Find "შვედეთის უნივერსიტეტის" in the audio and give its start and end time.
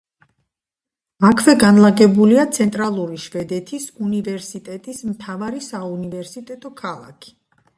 3.25-5.05